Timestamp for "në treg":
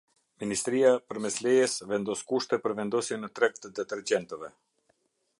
3.25-3.61